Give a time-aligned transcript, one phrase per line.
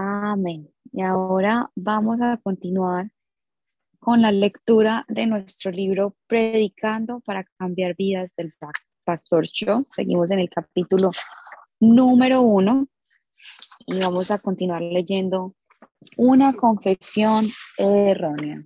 [0.00, 0.72] Amén.
[0.92, 3.10] Y ahora vamos a continuar
[3.98, 8.54] con la lectura de nuestro libro Predicando para cambiar vidas del
[9.02, 9.84] Pastor Cho.
[9.90, 11.10] Seguimos en el capítulo
[11.80, 12.86] número uno
[13.86, 15.56] y vamos a continuar leyendo
[16.16, 18.64] una confesión errónea.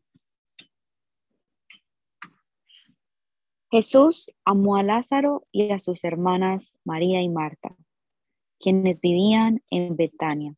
[3.70, 7.74] Jesús amó a Lázaro y a sus hermanas María y Marta,
[8.58, 10.54] quienes vivían en Betania.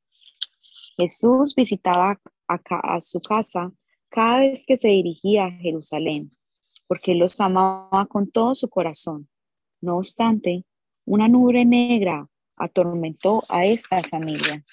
[0.97, 3.73] Jesús visitaba a, su casa
[4.09, 6.37] cada vez que se dirigía a Jerusalén,
[6.87, 9.29] porque los amaba con todo su corazón.
[9.81, 10.65] No obstante,
[11.05, 14.65] una nube negra atormentó a esta familia.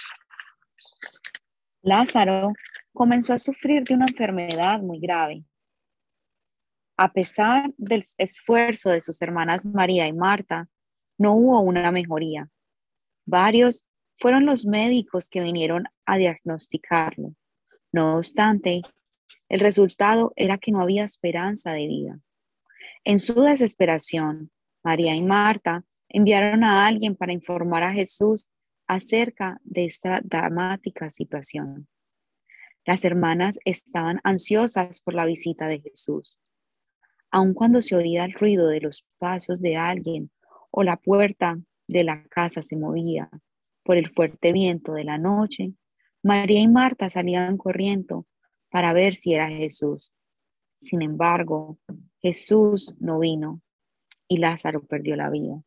[1.81, 2.53] Lázaro
[2.93, 5.43] comenzó a sufrir de una enfermedad muy grave.
[6.97, 10.69] A pesar del esfuerzo de sus hermanas María y Marta,
[11.17, 12.49] no hubo una mejoría.
[13.25, 13.85] Varios
[14.21, 17.33] fueron los médicos que vinieron a diagnosticarlo.
[17.91, 18.83] No obstante,
[19.49, 22.19] el resultado era que no había esperanza de vida.
[23.03, 24.51] En su desesperación,
[24.83, 28.49] María y Marta enviaron a alguien para informar a Jesús
[28.85, 31.87] acerca de esta dramática situación.
[32.85, 36.39] Las hermanas estaban ansiosas por la visita de Jesús.
[37.31, 40.29] Aun cuando se oía el ruido de los pasos de alguien
[40.69, 43.31] o la puerta de la casa se movía,
[43.83, 45.73] por el fuerte viento de la noche,
[46.23, 48.27] María y Marta salían corriendo
[48.69, 50.13] para ver si era Jesús.
[50.77, 51.79] Sin embargo,
[52.21, 53.61] Jesús no vino
[54.27, 55.61] y Lázaro perdió la vida.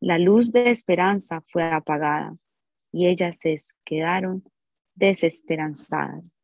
[0.00, 2.36] La luz de esperanza fue apagada
[2.92, 4.44] y ellas se quedaron
[4.94, 6.38] desesperanzadas.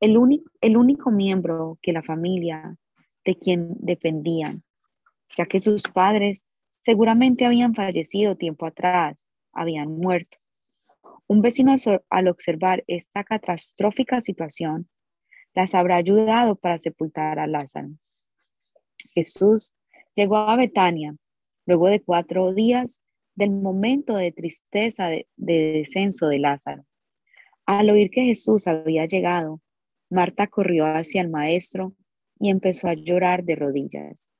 [0.00, 2.76] El único, el único miembro que la familia
[3.24, 4.62] de quien dependían,
[5.36, 6.46] ya que sus padres
[6.84, 10.36] Seguramente habían fallecido tiempo atrás, habían muerto.
[11.26, 11.74] Un vecino
[12.10, 14.90] al observar esta catastrófica situación
[15.54, 17.88] las habrá ayudado para sepultar a Lázaro.
[19.14, 19.74] Jesús
[20.14, 21.16] llegó a Betania
[21.64, 23.02] luego de cuatro días
[23.34, 26.84] del momento de tristeza de, de descenso de Lázaro.
[27.64, 29.62] Al oír que Jesús había llegado,
[30.10, 31.94] Marta corrió hacia el maestro
[32.38, 34.33] y empezó a llorar de rodillas.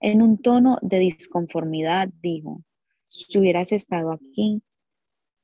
[0.00, 2.62] En un tono de disconformidad dijo,
[3.06, 4.62] si hubieras estado aquí,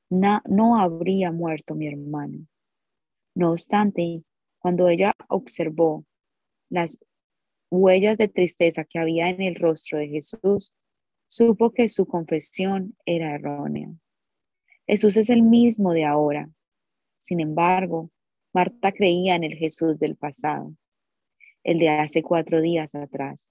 [0.09, 2.45] no habría muerto mi hermano.
[3.33, 4.23] No obstante,
[4.59, 6.05] cuando ella observó
[6.69, 6.99] las
[7.69, 10.75] huellas de tristeza que había en el rostro de Jesús,
[11.27, 13.89] supo que su confesión era errónea.
[14.85, 16.49] Jesús es el mismo de ahora.
[17.15, 18.11] Sin embargo,
[18.53, 20.75] Marta creía en el Jesús del pasado,
[21.63, 23.47] el de hace cuatro días atrás.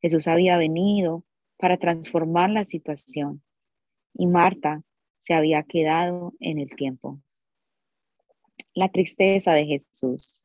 [0.00, 1.24] Jesús había venido
[1.56, 3.42] para transformar la situación
[4.14, 4.82] y Marta
[5.20, 7.20] se había quedado en el tiempo.
[8.74, 10.42] La tristeza de Jesús.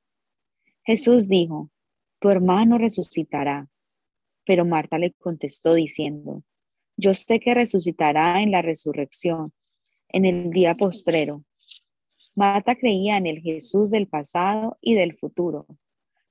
[0.84, 1.69] Jesús dijo,
[2.19, 3.67] tu hermano resucitará.
[4.45, 6.44] Pero Marta le contestó diciendo,
[6.97, 9.53] yo sé que resucitará en la resurrección,
[10.09, 11.44] en el día postrero.
[12.35, 15.68] Marta creía en el Jesús del pasado y del futuro,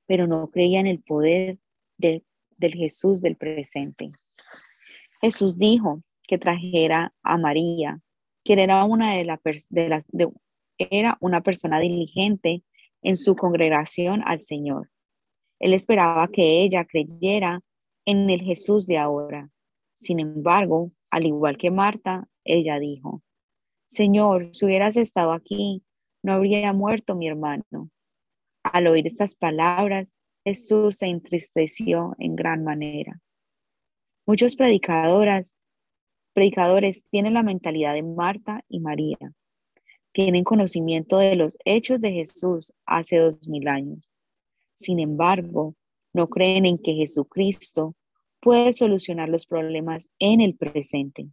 [0.07, 1.59] pero no creía en el poder
[1.99, 2.25] de
[2.61, 4.11] del Jesús del presente.
[5.21, 8.01] Jesús dijo que trajera a María,
[8.45, 9.27] que era una de,
[9.71, 10.07] de las
[10.79, 12.63] era una persona diligente
[13.03, 14.91] en su congregación al Señor.
[15.59, 17.61] Él esperaba que ella creyera
[18.07, 19.51] en el Jesús de ahora.
[19.97, 23.23] Sin embargo, al igual que Marta, ella dijo,
[23.87, 25.83] Señor, si hubieras estado aquí,
[26.23, 27.91] no habría muerto mi hermano.
[28.63, 33.21] Al oír estas palabras, Jesús se entristeció en gran manera.
[34.27, 35.57] Muchos predicadoras,
[36.33, 39.19] predicadores tienen la mentalidad de Marta y María.
[40.13, 44.09] Tienen conocimiento de los hechos de Jesús hace dos mil años.
[44.75, 45.75] Sin embargo,
[46.13, 47.95] no creen en que Jesucristo
[48.41, 51.29] puede solucionar los problemas en el presente.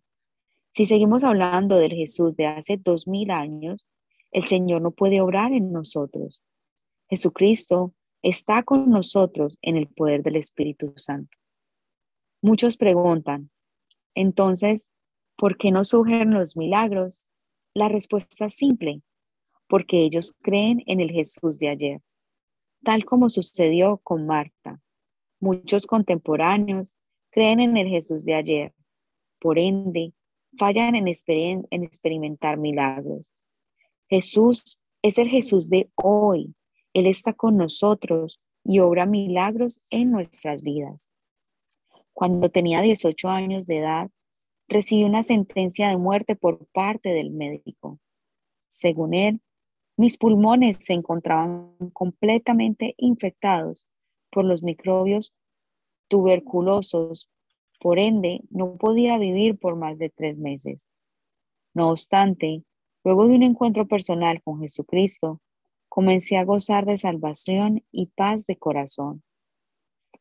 [0.74, 3.88] Si seguimos hablando del Jesús de hace dos mil años,
[4.32, 6.42] el Señor no puede obrar en nosotros.
[7.10, 11.38] Jesucristo está con nosotros en el poder del Espíritu Santo.
[12.42, 13.50] Muchos preguntan,
[14.16, 14.92] entonces,
[15.38, 17.26] ¿por qué no surgen los milagros?
[17.74, 19.02] La respuesta es simple,
[19.68, 22.02] porque ellos creen en el Jesús de ayer,
[22.84, 24.82] tal como sucedió con Marta.
[25.40, 26.98] Muchos contemporáneos
[27.30, 28.74] creen en el Jesús de ayer,
[29.40, 30.14] por ende,
[30.58, 31.08] fallan en,
[31.70, 33.32] en experimentar milagros.
[34.10, 36.56] Jesús es el Jesús de hoy,
[36.94, 41.12] él está con nosotros y obra milagros en nuestras vidas.
[42.14, 44.10] Cuando tenía 18 años de edad,
[44.68, 48.00] recibí una sentencia de muerte por parte del médico.
[48.68, 49.42] Según él,
[49.96, 53.88] mis pulmones se encontraban completamente infectados
[54.30, 55.34] por los microbios
[56.08, 57.30] tuberculosos,
[57.80, 60.90] por ende no podía vivir por más de tres meses.
[61.74, 62.64] No obstante,
[63.04, 65.42] luego de un encuentro personal con Jesucristo,
[65.98, 69.24] comencé a gozar de salvación y paz de corazón.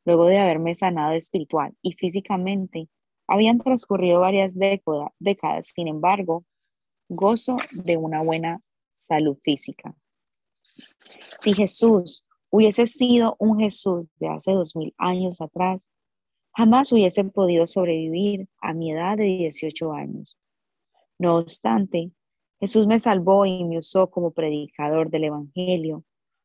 [0.06, 2.88] Luego de haberme sanado espiritual y físicamente,
[3.26, 6.46] habían transcurrido varias décadas, sin embargo,
[7.10, 8.62] gozo de una buena
[8.94, 9.94] salud física.
[11.40, 15.90] Si Jesús hubiese sido un Jesús de hace dos mil años atrás,
[16.54, 20.38] jamás hubiese podido sobrevivir a mi edad de 18 años.
[21.18, 22.12] No obstante,
[22.58, 26.04] Jesús me salvó y me usó como predicador del Evangelio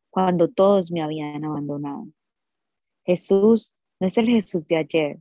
[0.09, 2.07] cuando todos me habían abandonado.
[3.05, 5.19] Jesús no es el Jesús de ayer,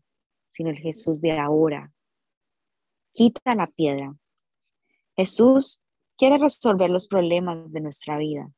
[0.51, 1.93] sino el Jesús de ahora.
[3.13, 4.17] Quita la piedra.
[5.17, 5.81] Jesús
[6.17, 8.51] quiere resolver los problemas de nuestra vida,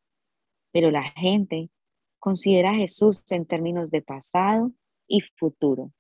[0.73, 1.71] pero la gente
[2.19, 4.73] considera a Jesús en términos de pasado
[5.07, 5.93] y futuro.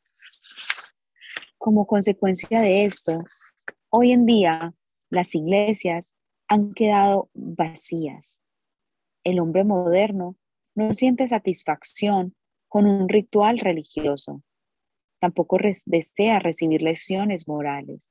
[1.58, 3.22] Como consecuencia de esto,
[3.90, 4.74] hoy en día
[5.10, 6.14] las iglesias
[6.52, 8.42] han quedado vacías.
[9.24, 10.36] El hombre moderno
[10.74, 12.36] no siente satisfacción
[12.68, 14.42] con un ritual religioso.
[15.18, 15.56] Tampoco
[15.86, 18.10] desea recibir lecciones morales.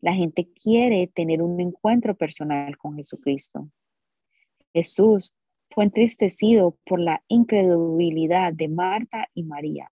[0.00, 3.68] La gente quiere tener un encuentro personal con Jesucristo.
[4.72, 5.34] Jesús
[5.68, 9.92] fue entristecido por la incredulidad de Marta y María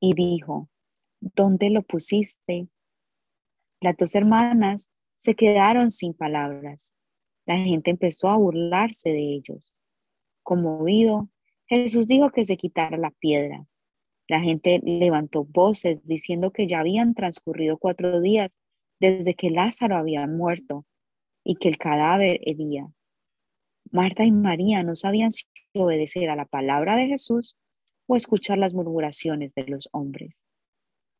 [0.00, 0.68] y dijo,
[1.20, 2.66] ¿dónde lo pusiste?
[3.80, 6.95] Las dos hermanas se quedaron sin palabras.
[7.46, 9.72] La gente empezó a burlarse de ellos.
[10.42, 11.28] Conmovido,
[11.66, 13.66] Jesús dijo que se quitara la piedra.
[14.28, 18.50] La gente levantó voces diciendo que ya habían transcurrido cuatro días
[18.98, 20.84] desde que Lázaro había muerto
[21.44, 22.88] y que el cadáver hería.
[23.92, 25.44] Marta y María no sabían si
[25.74, 27.56] obedecer a la palabra de Jesús
[28.06, 30.46] o escuchar las murmuraciones de los hombres.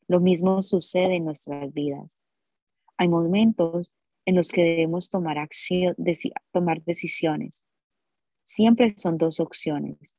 [0.08, 2.22] Lo mismo sucede en nuestras vidas.
[2.96, 3.93] Hay momentos
[4.26, 5.96] en los que debemos tomar acción,
[6.52, 7.64] tomar decisiones.
[8.43, 10.19] Siempre son dos opciones.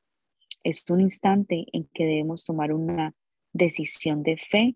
[0.64, 3.14] Es un instante en que debemos tomar una
[3.54, 4.76] decisión de fe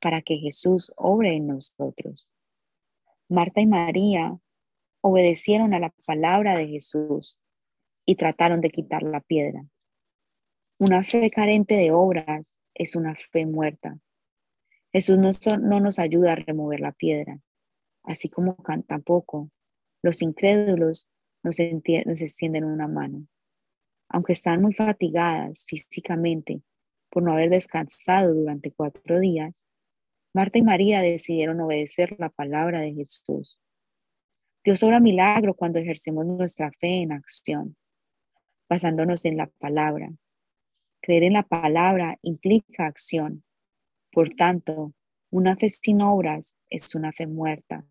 [0.00, 2.30] para que Jesús obre en nosotros.
[3.28, 4.38] Marta y María
[5.02, 7.38] obedecieron a la palabra de Jesús
[8.06, 9.64] y trataron de quitar la piedra.
[10.78, 13.98] Una fe carente de obras es una fe muerta.
[14.92, 17.38] Jesús no, nos ayuda a remover la piedra,
[18.02, 18.56] así como
[18.86, 19.50] tampoco
[20.02, 21.08] los incrédulos
[21.42, 21.58] nos,
[22.06, 23.26] nos extienden una mano.
[24.08, 26.62] Aunque están muy fatigadas físicamente
[27.10, 29.64] por no haber descansado durante cuatro días,
[30.32, 33.60] Marta y María decidieron obedecer la palabra de Jesús.
[34.64, 37.76] Dios obra milagro cuando ejercemos nuestra fe en acción,
[38.68, 40.10] basándonos en la palabra.
[41.02, 43.42] Creer en la palabra implica acción
[44.12, 44.92] por tanto,
[45.30, 47.86] una fe sin obras es una fe muerta.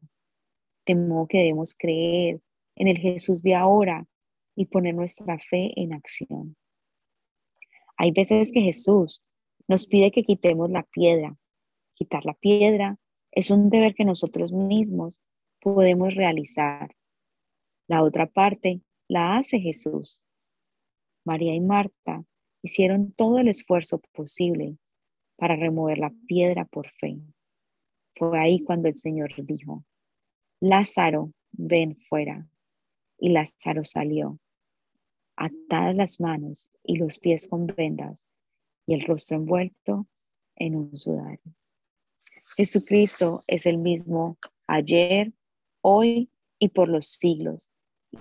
[0.85, 2.41] De modo que debemos creer
[2.75, 4.05] en el Jesús de ahora
[4.55, 6.57] y poner nuestra fe en acción.
[7.97, 9.23] Hay veces que Jesús
[9.67, 11.37] nos pide que quitemos la piedra.
[11.93, 12.97] Quitar la piedra
[13.31, 15.21] es un deber que nosotros mismos
[15.59, 16.95] podemos realizar.
[17.87, 20.23] La otra parte la hace Jesús.
[21.25, 22.23] María y Marta
[22.61, 24.77] hicieron todo el esfuerzo posible
[25.35, 27.17] para remover la piedra por fe.
[28.19, 29.83] Fue ahí cuando el Señor dijo,
[30.59, 32.47] Lázaro, ven fuera.
[33.17, 34.39] Y Lázaro salió,
[35.35, 38.27] atadas las manos y los pies con vendas
[38.85, 40.07] y el rostro envuelto
[40.55, 41.55] en un sudario.
[42.55, 45.33] Jesucristo es el mismo ayer,
[45.81, 47.71] hoy y por los siglos,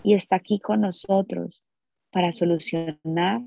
[0.03, 1.63] y está aquí con nosotros
[2.11, 3.43] para solucionar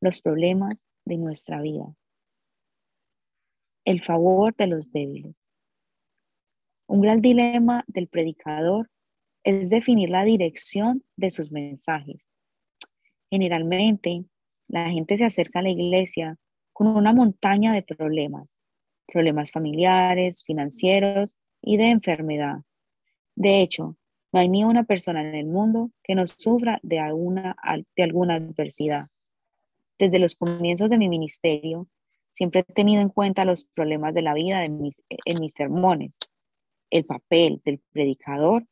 [0.00, 1.94] los problemas de nuestra vida
[3.84, 5.40] el favor de los débiles.
[6.92, 8.90] Un gran dilema del predicador
[9.44, 12.28] es definir la dirección de sus mensajes.
[13.30, 14.26] Generalmente,
[14.68, 16.36] la gente se acerca a la iglesia
[16.74, 18.54] con una montaña de problemas,
[19.06, 22.58] problemas familiares, financieros y de enfermedad.
[23.36, 23.96] De hecho,
[24.30, 27.56] no hay ni una persona en el mundo que no sufra de alguna,
[27.96, 29.06] de alguna adversidad.
[29.98, 31.88] Desde los comienzos de mi ministerio,
[32.32, 36.18] Siempre he tenido en cuenta los problemas de la vida en mis, en mis sermones.
[36.92, 38.66] El papel del predicador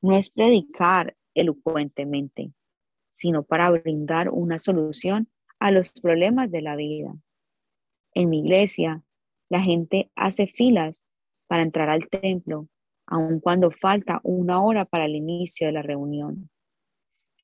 [0.00, 2.54] no es predicar elocuentemente,
[3.12, 7.14] sino para brindar una solución a los problemas de la vida.
[8.14, 9.02] En mi iglesia,
[9.50, 11.04] la gente hace filas
[11.48, 12.66] para entrar al templo
[13.06, 16.48] aun cuando falta una hora para el inicio de la reunión.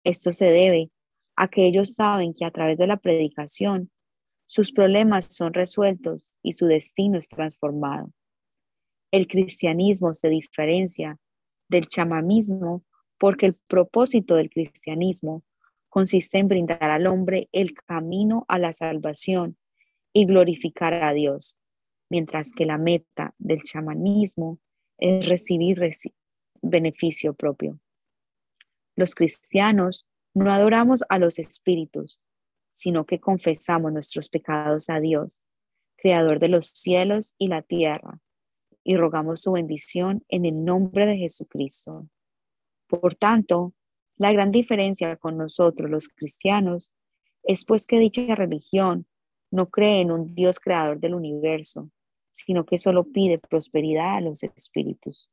[0.02, 0.90] Esto se debe
[1.34, 3.90] a que ellos saben que a través de la predicación
[4.46, 8.12] sus problemas son resueltos y su destino es transformado.
[9.10, 11.18] El cristianismo se diferencia
[11.68, 12.84] del chamamismo
[13.18, 15.44] porque el propósito del cristianismo
[15.88, 19.56] consiste en brindar al hombre el camino a la salvación
[20.12, 21.58] y glorificar a Dios,
[22.10, 24.58] mientras que la meta del chamanismo
[24.98, 25.80] es recibir
[26.62, 27.78] beneficio propio.
[28.94, 32.20] Los cristianos no adoramos a los espíritus,
[32.72, 35.40] sino que confesamos nuestros pecados a Dios,
[35.96, 38.20] Creador de los cielos y la tierra,
[38.88, 42.08] y rogamos su bendición en el nombre de Jesucristo.
[42.86, 43.74] Por tanto,
[44.16, 46.92] la gran diferencia con nosotros los cristianos
[47.42, 49.08] es pues que dicha religión
[49.50, 51.90] no cree en un Dios creador del universo,
[52.30, 55.28] sino que solo pide prosperidad a los espíritus.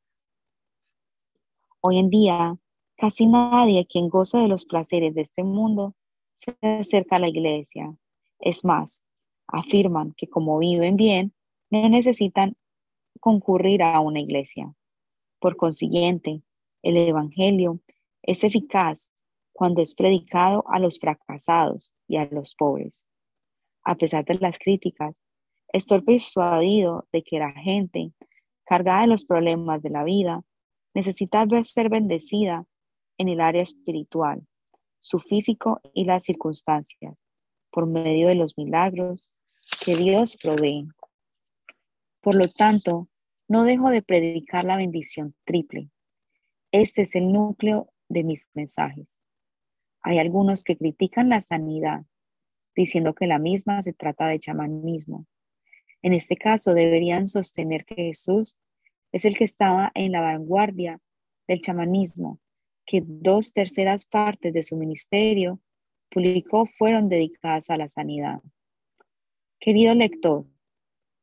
[1.80, 2.56] Hoy en día,
[2.96, 5.94] casi nadie quien goza de los placeres de este mundo
[6.34, 7.94] se acerca a la iglesia.
[8.40, 9.04] Es más,
[9.46, 11.34] afirman que como viven bien,
[11.70, 12.56] no necesitan
[13.20, 14.72] concurrir a una iglesia.
[15.40, 16.42] Por consiguiente,
[16.82, 17.80] el Evangelio
[18.22, 19.12] es eficaz
[19.52, 23.06] cuando es predicado a los fracasados y a los pobres.
[23.84, 25.20] A pesar de las críticas,
[25.74, 28.12] Estoy persuadido de que la gente
[28.64, 30.44] cargada de los problemas de la vida
[30.94, 32.64] necesita ser bendecida
[33.18, 34.46] en el área espiritual,
[35.00, 37.16] su físico y las circunstancias,
[37.72, 39.32] por medio de los milagros
[39.84, 40.86] que Dios provee.
[42.24, 43.08] Por lo tanto,
[43.46, 45.90] no dejo de predicar la bendición triple.
[46.72, 49.20] Este es el núcleo de mis mensajes.
[50.02, 52.04] Hay algunos que critican la sanidad,
[52.74, 55.26] diciendo que la misma se trata de chamanismo,
[56.04, 58.58] en este caso, deberían sostener que Jesús
[59.10, 61.00] es el que estaba en la vanguardia
[61.48, 62.40] del chamanismo,
[62.84, 65.62] que dos terceras partes de su ministerio
[66.10, 68.42] publicó fueron dedicadas a la sanidad.
[69.58, 70.44] Querido lector,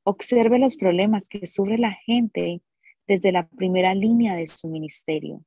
[0.04, 2.62] observe los problemas que sufre la gente
[3.08, 5.44] desde la primera línea de su ministerio.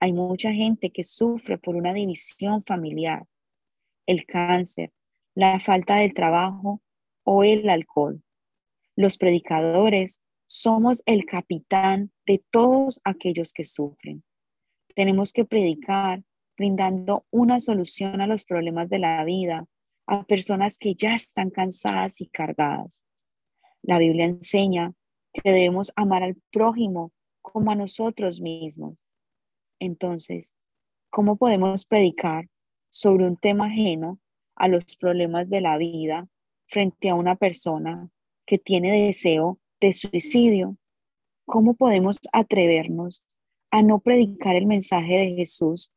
[0.00, 3.26] Hay mucha gente que sufre por una división familiar,
[4.06, 4.92] el cáncer,
[5.34, 6.82] la falta del trabajo
[7.24, 8.22] o el alcohol.
[8.96, 14.22] Los predicadores somos el capitán de todos aquellos que sufren.
[14.94, 16.22] Tenemos que predicar
[16.56, 19.66] brindando una solución a los problemas de la vida
[20.06, 23.04] a personas que ya están cansadas y cargadas.
[23.84, 24.92] La Biblia enseña
[25.32, 27.12] que debemos amar al prójimo
[27.42, 28.96] como a nosotros mismos.
[29.78, 30.56] Entonces,
[31.10, 32.48] ¿cómo podemos predicar
[32.90, 34.18] sobre un tema ajeno
[34.56, 36.28] a los problemas de la vida
[36.66, 38.10] frente a una persona
[38.46, 40.76] que tiene deseo de suicidio,
[41.46, 43.24] ¿cómo podemos atrevernos
[43.70, 45.92] a no predicar el mensaje de Jesús,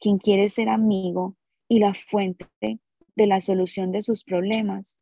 [0.00, 1.36] quien quiere ser amigo
[1.68, 2.46] y la fuente
[3.14, 5.00] de la solución de sus problemas?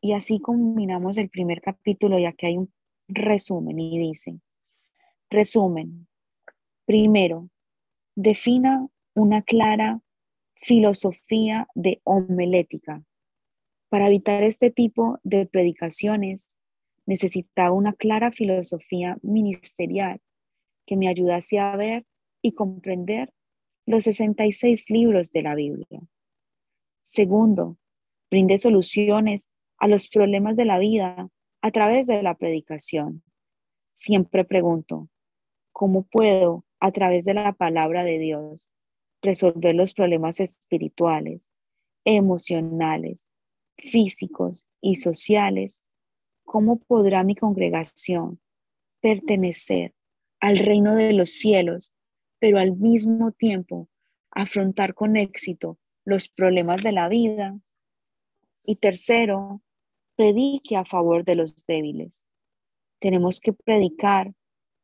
[0.00, 2.72] Y así culminamos el primer capítulo, ya que hay un
[3.08, 4.40] resumen y dice,
[5.30, 6.06] resumen,
[6.84, 7.48] primero,
[8.14, 10.00] defina una clara
[10.54, 13.02] filosofía de homilética
[13.88, 16.56] para evitar este tipo de predicaciones,
[17.06, 20.20] necesitaba una clara filosofía ministerial
[20.86, 22.04] que me ayudase a ver
[22.42, 23.32] y comprender
[23.86, 26.02] los 66 libros de la Biblia.
[27.00, 27.78] Segundo,
[28.30, 29.48] brinde soluciones
[29.78, 31.28] a los problemas de la vida
[31.62, 33.22] a través de la predicación.
[33.92, 35.08] Siempre pregunto,
[35.72, 38.70] ¿cómo puedo, a través de la palabra de Dios,
[39.22, 41.50] resolver los problemas espirituales,
[42.04, 43.28] emocionales,
[43.76, 45.84] físicos y sociales,
[46.44, 48.40] ¿cómo podrá mi congregación
[49.00, 49.94] pertenecer
[50.40, 51.92] al reino de los cielos,
[52.38, 53.88] pero al mismo tiempo
[54.30, 57.58] afrontar con éxito los problemas de la vida?
[58.64, 59.62] Y tercero,
[60.18, 62.26] predique a favor de los débiles.
[63.00, 64.34] Tenemos que predicar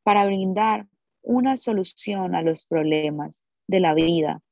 [0.04, 0.86] para brindar
[1.22, 4.42] una solución a los problemas de la vida,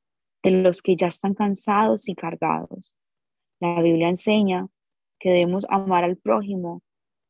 [0.43, 2.93] de los que ya están cansados y cargados.
[3.61, 4.67] La Biblia enseña
[5.19, 6.83] que debemos amar al prójimo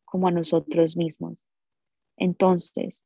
[0.03, 1.45] como a nosotros mismos.
[2.17, 3.05] Entonces,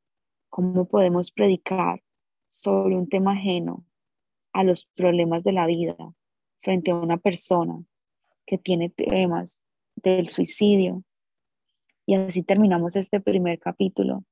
[0.50, 2.02] ¿cómo podemos predicar
[2.48, 3.86] sobre un tema ajeno
[4.54, 5.98] a los problemas de la vida
[6.62, 7.84] frente a una persona
[8.46, 9.62] que tiene temas
[10.04, 11.04] del suicidio?
[12.06, 14.24] Y así terminamos este primer capítulo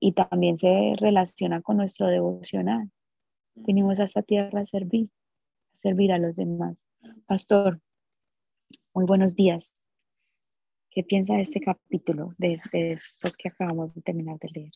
[0.00, 2.90] y también se relaciona con nuestro devocional.
[3.54, 5.10] Venimos a esta tierra a servir,
[5.74, 6.86] a servir a los demás.
[7.26, 7.80] Pastor,
[8.94, 9.74] muy buenos días.
[10.90, 14.72] ¿Qué piensa de este capítulo, de, de esto que acabamos de terminar de leer?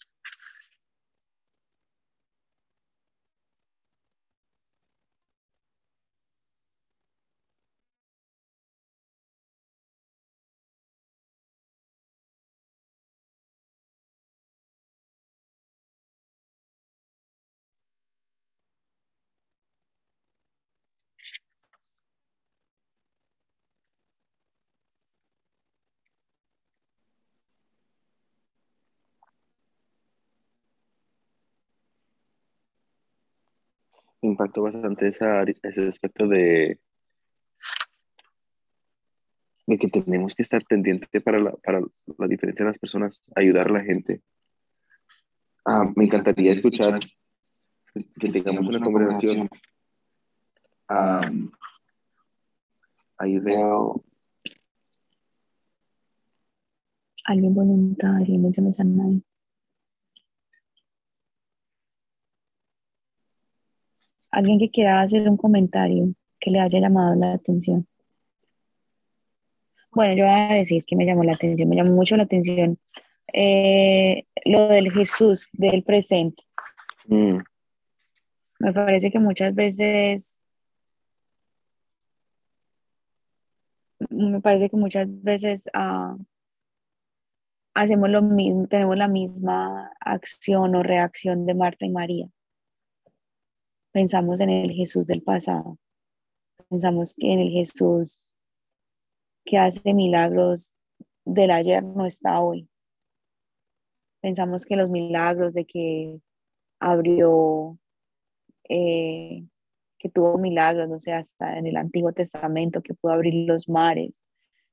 [34.22, 36.78] Impactó bastante ese aspecto de,
[39.66, 41.80] de que tenemos que estar pendiente para la, para
[42.18, 44.22] la diferencia de las personas, ayudar a la gente.
[45.64, 46.98] Ah, me encantaría escuchar
[48.18, 49.48] que tengamos una conversación.
[50.88, 51.30] Ah,
[53.18, 54.04] ahí veo.
[57.24, 59.22] Alguien voluntario, no llames a nadie.
[64.30, 67.86] Alguien que quiera hacer un comentario que le haya llamado la atención.
[69.92, 72.78] Bueno, yo voy a decir que me llamó la atención, me llamó mucho la atención
[73.32, 76.42] eh, lo del Jesús del presente.
[77.06, 77.38] Mm.
[78.60, 80.40] Me parece que muchas veces,
[84.10, 86.16] me parece que muchas veces ah,
[87.74, 92.28] hacemos lo mismo, tenemos la misma acción o reacción de Marta y María
[93.92, 95.78] pensamos en el Jesús del pasado,
[96.68, 98.24] pensamos que en el Jesús
[99.44, 100.72] que hace milagros
[101.24, 102.68] del ayer no está hoy.
[104.20, 106.20] Pensamos que los milagros de que
[106.78, 107.78] abrió,
[108.68, 109.44] eh,
[109.98, 114.22] que tuvo milagros, no sé, hasta en el Antiguo Testamento, que pudo abrir los mares,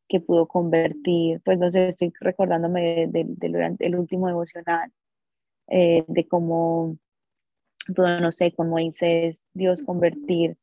[0.08, 4.92] que pudo convertir, pues no sé, estoy recordándome del último devocional,
[5.68, 6.98] eh, de cómo
[7.94, 10.58] pudo, no sé, con Moisés, Dios convertir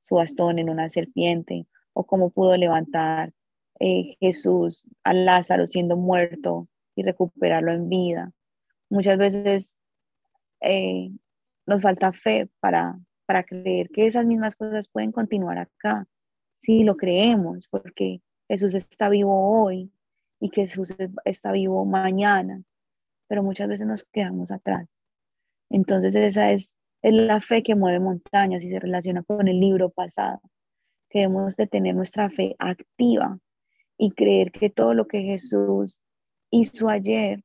[0.00, 3.32] su bastón en una serpiente, o cómo pudo levantar
[3.80, 8.32] eh, Jesús a Lázaro siendo muerto y recuperarlo en vida.
[8.88, 9.78] Muchas veces
[10.60, 11.10] eh,
[11.66, 16.06] nos falta fe para, para creer que esas mismas cosas pueden continuar acá,
[16.52, 19.90] si lo creemos, porque Jesús está vivo hoy
[20.40, 22.62] y que Jesús está vivo mañana,
[23.26, 24.86] pero muchas veces nos quedamos atrás.
[25.70, 30.40] Entonces esa es, la fe que mueve montañas y se relaciona con el libro pasado.
[31.12, 33.38] Debemos de tener nuestra fe activa
[33.96, 36.02] y creer que todo lo que Jesús
[36.50, 37.44] hizo ayer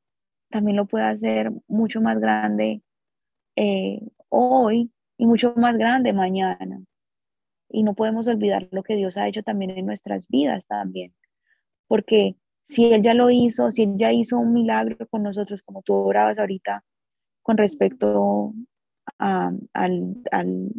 [0.50, 2.82] también lo puede hacer mucho más grande
[3.56, 6.84] eh, hoy y mucho más grande mañana.
[7.70, 11.14] Y no podemos olvidar lo que Dios ha hecho también en nuestras vidas también.
[11.88, 15.84] Porque si Él ya lo hizo, si Él ya hizo un milagro con nosotros, como
[15.84, 16.84] tú orabas ahorita,
[17.42, 18.54] con respecto
[19.20, 19.52] a,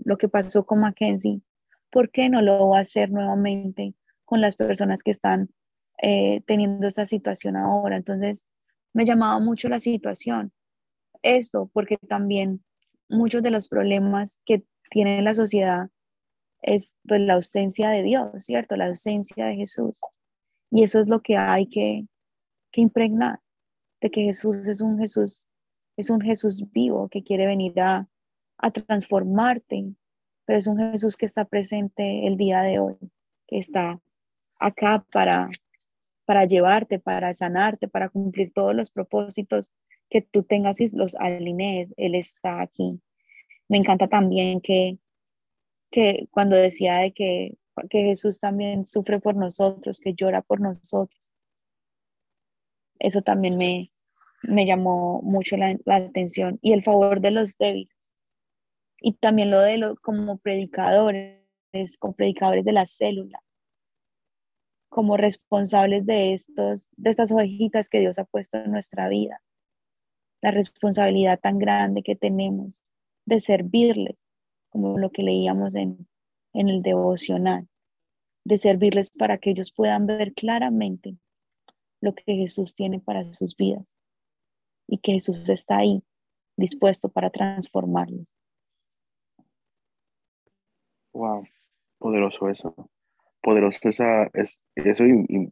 [0.05, 1.43] lo que pasó con Mackenzie,
[1.91, 3.95] ¿por qué no lo va a hacer nuevamente
[4.25, 5.51] con las personas que están
[6.03, 7.97] eh, teniendo esta situación ahora?
[7.97, 8.47] Entonces,
[8.93, 10.53] me llamaba mucho la situación.
[11.23, 12.65] Esto, porque también
[13.09, 15.89] muchos de los problemas que tiene la sociedad
[16.63, 18.77] es pues, la ausencia de Dios, ¿cierto?
[18.77, 19.99] La ausencia de Jesús.
[20.71, 22.07] Y eso es lo que hay que,
[22.73, 23.41] que impregnar,
[24.01, 25.47] de que Jesús es un Jesús
[25.97, 28.09] es un Jesús vivo que quiere venir a,
[28.87, 29.93] transformarte,
[30.45, 32.97] pero es un Jesús que está presente el día de hoy,
[33.49, 34.01] que está
[34.61, 35.51] acá para,
[36.25, 39.73] para llevarte, para sanarte, para cumplir todos los propósitos
[40.09, 41.93] que tú tengas y los alinees.
[41.97, 43.01] Él está aquí.
[43.69, 44.99] Me encanta también que,
[45.91, 47.57] que cuando decía de que,
[47.91, 51.33] que Jesús también sufre por nosotros, que llora por nosotros.
[53.01, 53.92] Eso también me,
[54.43, 57.97] me llamó mucho la, atención y el favor de los débiles.
[59.01, 61.41] Y también lo de lo, como predicadores,
[61.99, 63.43] como predicadores de la célula,
[64.89, 69.43] como responsables de, estos, de estas ovejitas que Dios ha puesto en nuestra vida.
[70.41, 72.81] La responsabilidad tan grande que tenemos
[73.25, 74.17] de servirles,
[74.71, 76.09] como lo que leíamos en,
[76.53, 77.69] en el devocional,
[78.45, 81.17] de servirles para que ellos puedan ver claramente
[82.01, 83.87] lo que Jesús tiene para sus vidas
[84.93, 86.05] y que Jesús está ahí
[86.55, 88.27] dispuesto para transformarlos.
[91.15, 91.45] Wow,
[91.99, 92.75] poderoso eso.
[93.41, 95.51] Poderoso esa, es, eso y,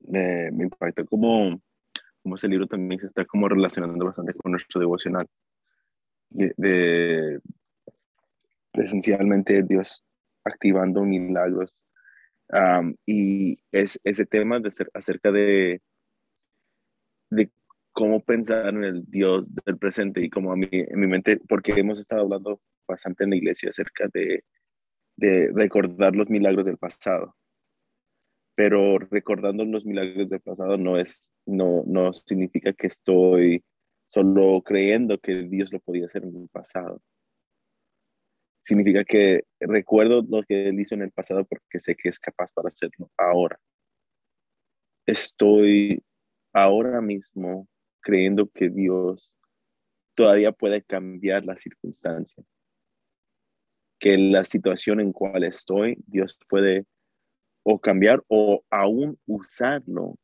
[0.00, 1.58] me, me impactó como,
[2.22, 5.26] como ese libro también se está como relacionando bastante con nuestro devocional.
[6.28, 7.40] De,
[8.74, 10.04] esencialmente Dios
[10.44, 11.82] activando milagros
[13.06, 15.80] y es ese tema de ser acerca de,
[17.30, 17.50] de
[17.96, 21.72] cómo pensar en el Dios del presente y como a mí, en mi mente, porque
[21.74, 24.44] hemos estado hablando bastante en la iglesia acerca de,
[25.16, 27.34] de recordar los milagros del pasado.
[28.54, 33.64] Pero recordando los milagros del pasado no es, no, no significa que estoy
[34.06, 37.00] solo creyendo que Dios lo podía hacer en el pasado
[38.62, 42.50] significa que recuerdo lo que él hizo en el pasado porque sé que es capaz
[42.52, 43.60] para hacerlo ahora.
[45.06, 46.02] Estoy
[46.52, 47.68] ahora mismo
[48.06, 49.34] creyendo que Dios
[50.14, 52.44] todavía puede cambiar la circunstancia,
[53.98, 56.86] que la situación en cual estoy, Dios puede
[57.64, 60.14] o cambiar o aún usarlo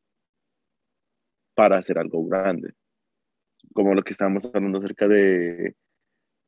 [1.53, 2.73] para hacer algo grande.
[3.73, 5.75] Como lo que estábamos hablando acerca de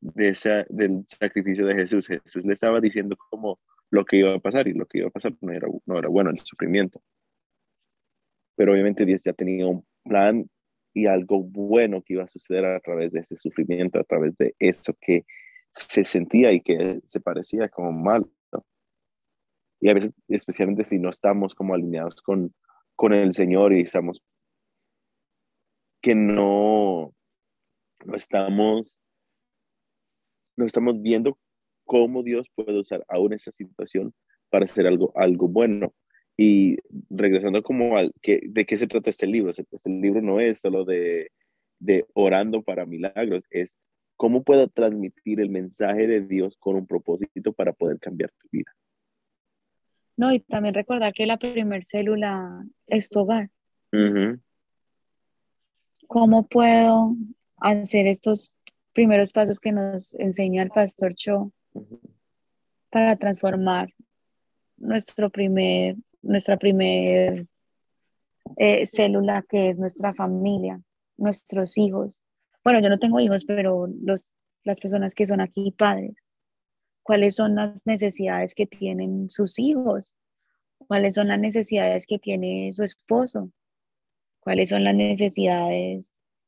[0.00, 2.06] de esa, del sacrificio de Jesús.
[2.06, 5.10] Jesús le estaba diciendo como lo que iba a pasar y lo que iba a
[5.10, 7.02] pasar no era, no era bueno, el sufrimiento.
[8.56, 10.48] Pero obviamente Dios ya tenía un plan
[10.96, 14.54] y algo bueno que iba a suceder a través de ese sufrimiento, a través de
[14.58, 15.26] eso que
[15.74, 18.32] se sentía y que se parecía como malo.
[19.78, 22.54] Y a veces, especialmente si no estamos como alineados con,
[22.94, 24.22] con el Señor y estamos
[26.00, 27.12] que no,
[28.06, 29.02] no estamos
[30.56, 31.38] no estamos viendo
[31.84, 34.14] cómo Dios puede usar aún esa situación
[34.48, 35.92] para hacer algo, algo bueno.
[36.36, 36.76] Y
[37.08, 39.50] regresando como al que, de qué se trata este libro.
[39.50, 41.30] Este libro no es solo de,
[41.78, 43.78] de orando para milagros, es
[44.16, 48.72] cómo puedo transmitir el mensaje de Dios con un propósito para poder cambiar tu vida.
[50.16, 53.50] No, y también recordar que la primer célula es tu hogar.
[56.06, 57.14] ¿Cómo puedo
[57.58, 58.52] hacer estos
[58.92, 61.52] primeros pasos que nos enseña el pastor Cho
[62.90, 63.92] para transformar
[64.78, 65.96] nuestro primer,
[66.26, 67.46] nuestra primer
[68.56, 70.80] eh, célula que es nuestra familia,
[71.16, 72.20] nuestros hijos.
[72.62, 74.26] Bueno, yo no tengo hijos, pero los,
[74.64, 76.14] las personas que son aquí padres,
[77.02, 80.14] cuáles son las necesidades que tienen sus hijos,
[80.78, 83.50] cuáles son las necesidades que tiene su esposo,
[84.40, 86.04] cuáles son las necesidades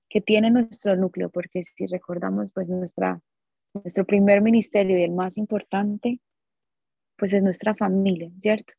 [0.09, 3.21] que tiene nuestro núcleo, porque si recordamos, pues nuestra,
[3.75, 6.21] nuestro primer ministerio y el más importante,
[7.17, 8.75] pues es nuestra familia, ¿cierto?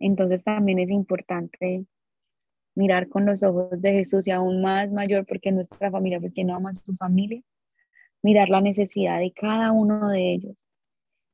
[0.00, 1.86] Entonces también es importante
[2.74, 6.44] mirar con los ojos de Jesús y aún más mayor, porque nuestra familia, pues que
[6.44, 7.42] no ama a su familia,
[8.22, 10.56] mirar la necesidad de cada uno de ellos.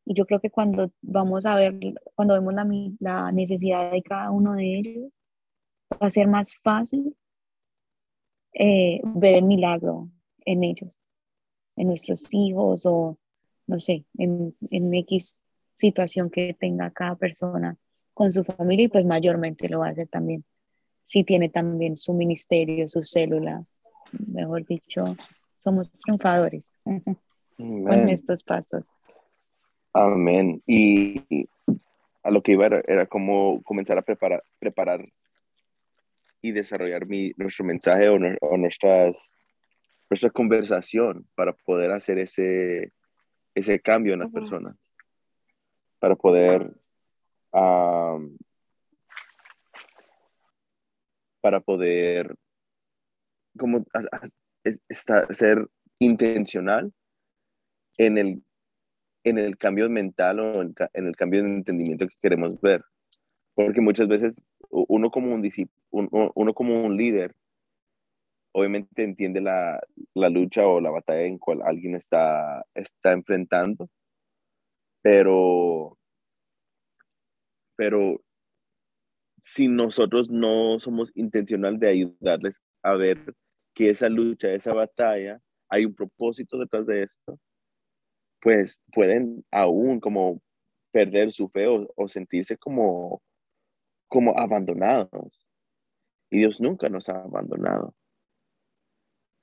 [0.04, 1.78] Y yo creo que cuando vamos a ver,
[2.14, 2.66] cuando vemos la,
[3.00, 5.12] la necesidad de cada uno de ellos,
[5.92, 7.16] va a ser más fácil
[8.52, 10.08] eh, ver el milagro
[10.44, 11.00] en ellos,
[11.76, 13.18] en nuestros hijos o,
[13.66, 17.76] no sé, en, en X situación que tenga cada persona
[18.16, 20.42] con su familia y pues mayormente lo va a hacer también.
[21.04, 23.62] Si tiene también su ministerio, su célula,
[24.26, 25.04] mejor dicho,
[25.58, 26.64] somos triunfadores
[27.58, 28.94] con estos pasos.
[29.92, 30.62] Amén.
[30.66, 31.46] Y
[32.22, 35.06] a lo que iba era, era como comenzar a preparar, preparar
[36.40, 38.18] y desarrollar mi, nuestro mensaje o,
[38.56, 39.28] nuestras,
[40.08, 42.92] nuestra conversación para poder hacer ese,
[43.54, 44.74] ese cambio en las personas,
[45.98, 46.72] para poder,
[51.40, 52.34] para poder,
[53.58, 53.84] como,
[54.90, 55.66] ser
[55.98, 56.92] intencional
[57.98, 58.42] en el,
[59.24, 62.84] en el cambio mental o en, el cambio de entendimiento que queremos ver.
[63.54, 65.50] Porque muchas veces uno como un,
[65.90, 67.34] uno como un líder,
[68.52, 69.80] obviamente entiende la,
[70.14, 73.88] la, lucha o la batalla en cual alguien está, está enfrentando,
[75.02, 75.96] pero,
[77.76, 78.22] pero
[79.40, 83.34] si nosotros no somos intencional de ayudarles a ver
[83.74, 87.38] que esa lucha, esa batalla, hay un propósito detrás de esto,
[88.40, 90.40] pues pueden aún como
[90.90, 93.22] perder su fe o sentirse como
[94.08, 95.46] como abandonados.
[96.30, 97.94] Y Dios nunca nos ha abandonado.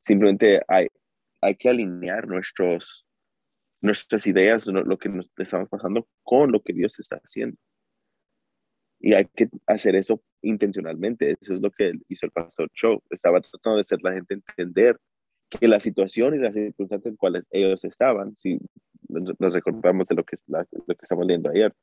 [0.05, 0.87] Simplemente hay,
[1.41, 3.05] hay que alinear nuestros,
[3.81, 7.57] nuestras ideas, lo que nos estamos pasando, con lo que Dios está haciendo.
[9.03, 11.35] Y hay que hacer eso intencionalmente.
[11.41, 13.03] Eso es lo que hizo el pastor Cho.
[13.09, 14.97] Estaba tratando de hacer la gente entender
[15.49, 18.57] que la situación y las circunstancias en cuales ellos estaban, si
[19.09, 21.73] nos recordamos de lo que, lo que estamos leyendo ayer,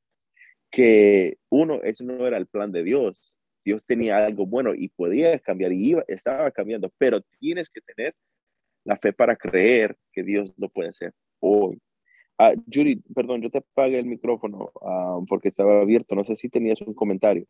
[0.70, 3.36] que uno, eso no era el plan de Dios.
[3.66, 8.14] Dios tenía algo bueno y podía cambiar y iba, estaba cambiando, pero tienes que tener
[8.84, 11.78] la fe para creer que Dios lo puede hacer hoy.
[12.42, 16.14] Ah, Judy, perdón, yo te apagué el micrófono ah, porque estaba abierto.
[16.14, 17.44] No sé si tenías un comentario.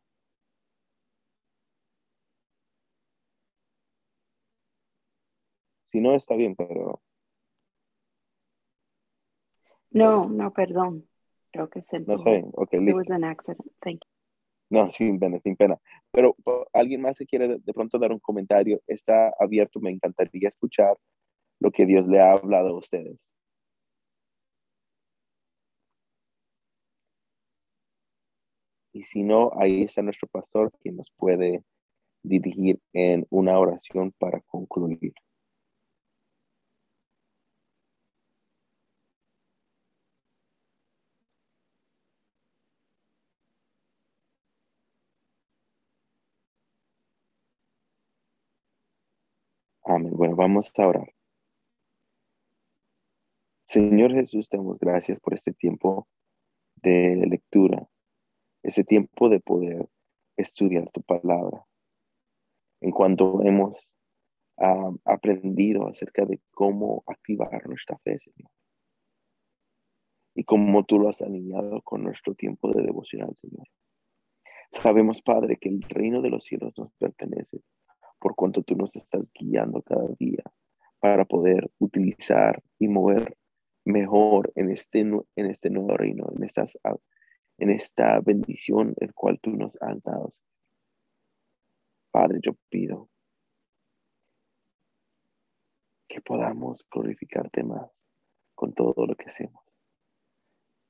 [5.93, 7.01] Si no, está bien, pero...
[9.93, 11.07] No, no, perdón.
[11.53, 12.01] Creo que se...
[12.01, 12.91] No sé, ok, listo.
[12.91, 13.71] It was an accident.
[13.81, 14.11] Thank you.
[14.71, 15.79] No, sin pena, sin pena.
[16.11, 16.35] Pero
[16.73, 20.97] alguien más se quiere de, de pronto dar un comentario, está abierto, me encantaría escuchar
[21.61, 23.21] lo que Dios le ha hablado a ustedes.
[29.01, 31.65] Y si no, ahí está nuestro pastor quien nos puede
[32.23, 35.15] dirigir en una oración para concluir.
[49.85, 50.13] Amén.
[50.15, 51.09] Bueno, vamos a orar.
[53.69, 56.07] Señor Jesús, te damos gracias por este tiempo
[56.83, 57.89] de lectura,
[58.63, 59.89] este tiempo de poder
[60.37, 61.65] estudiar tu palabra.
[62.81, 63.87] En cuanto hemos
[65.05, 68.51] aprendido acerca de cómo activar nuestra fe, Señor.
[70.35, 73.67] Y cómo tú lo has alineado con nuestro tiempo de devocional, Señor.
[74.73, 77.63] Sabemos, Padre, que el reino de los cielos nos pertenece
[78.19, 80.45] por cuanto tú nos estás guiando cada día
[81.01, 83.37] para poder utilizar y mover
[83.85, 86.71] mejor en este, en este nuevo reino, en, estas,
[87.61, 90.33] en esta bendición el cual tú nos has dado.
[92.11, 93.09] Padre, yo pido
[96.09, 97.89] que podamos glorificarte más
[98.55, 99.63] con todo lo que hacemos.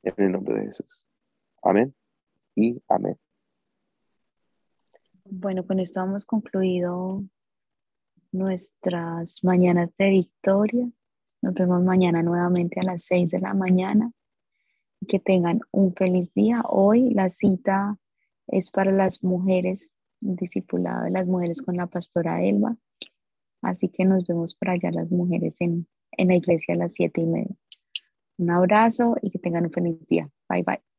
[0.02, 1.04] En el nombre de Jesús.
[1.62, 1.94] Amén
[2.54, 3.18] y amén.
[5.24, 7.22] Bueno, con esto hemos concluido
[8.32, 10.88] nuestras mañanas de victoria.
[11.42, 14.12] Nos vemos mañana nuevamente a las 6 de la mañana.
[15.08, 16.62] Que tengan un feliz día.
[16.68, 17.96] Hoy la cita
[18.46, 22.76] es para las mujeres, discipulado de las mujeres con la pastora Elba.
[23.62, 27.22] Así que nos vemos por allá las mujeres en, en la iglesia a las siete
[27.22, 27.56] y media.
[28.38, 30.30] Un abrazo y que tengan un feliz día.
[30.48, 30.89] Bye bye.